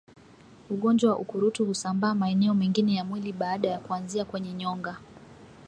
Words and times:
Ugonjwa 0.69 1.11
wa 1.11 1.19
ukurutu 1.19 1.65
husambaa 1.65 2.13
maeneo 2.15 2.53
mengine 2.53 2.93
ya 2.95 3.05
mwili 3.05 3.33
baada 3.33 3.67
ya 3.67 3.79
kuanzia 3.79 4.25
kwenye 4.25 4.53
nyonga 4.53 4.97